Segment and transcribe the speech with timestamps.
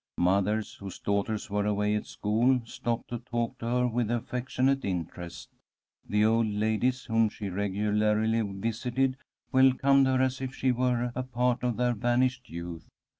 [0.17, 5.49] Mothers, whose daughters were away at school, stopped to talk to her with affectionate interest.
[6.09, 9.15] The old ladies whom she regularly visited
[9.51, 12.87] welcomed her as if she were a part of their vanished youth.